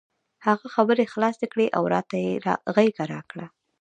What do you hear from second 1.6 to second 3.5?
او راته یې غېږه راکړه.